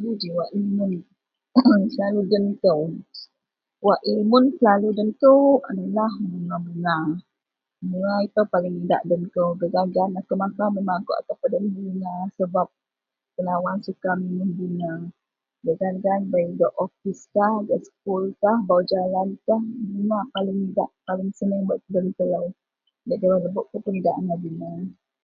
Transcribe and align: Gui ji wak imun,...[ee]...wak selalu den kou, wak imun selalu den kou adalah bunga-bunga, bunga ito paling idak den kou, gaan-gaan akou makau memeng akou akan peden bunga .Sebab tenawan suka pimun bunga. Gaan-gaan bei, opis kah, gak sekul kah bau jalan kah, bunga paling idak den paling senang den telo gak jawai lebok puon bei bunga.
Gui 0.00 0.12
ji 0.20 0.28
wak 0.36 0.50
imun,...[ee]...wak 0.60 1.82
selalu 1.94 2.20
den 2.30 2.46
kou, 2.62 2.80
wak 3.86 4.00
imun 4.12 4.44
selalu 4.56 4.88
den 4.98 5.10
kou 5.22 5.40
adalah 5.70 6.12
bunga-bunga, 6.30 6.96
bunga 7.88 8.14
ito 8.26 8.42
paling 8.52 8.74
idak 8.82 9.02
den 9.10 9.22
kou, 9.34 9.48
gaan-gaan 9.74 10.18
akou 10.18 10.36
makau 10.42 10.68
memeng 10.74 10.98
akou 11.00 11.14
akan 11.20 11.36
peden 11.42 11.64
bunga 11.74 12.14
.Sebab 12.38 12.66
tenawan 13.34 13.76
suka 13.86 14.10
pimun 14.20 14.50
bunga. 14.58 14.92
Gaan-gaan 15.78 16.22
bei, 16.32 16.46
opis 16.84 17.18
kah, 17.34 17.54
gak 17.68 17.80
sekul 17.86 18.22
kah 18.42 18.58
bau 18.68 18.82
jalan 18.92 19.28
kah, 19.46 19.62
bunga 19.92 20.20
paling 20.34 20.58
idak 20.68 20.90
den 20.94 21.02
paling 21.06 21.30
senang 21.38 21.62
den 21.94 22.06
telo 22.16 22.42
gak 23.06 23.18
jawai 23.20 23.42
lebok 23.44 23.66
puon 23.70 23.96
bei 24.26 24.38
bunga. 24.44 24.70